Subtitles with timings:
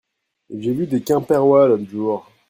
[0.49, 2.31] J'ai vu des Quimpérois l'autre jour.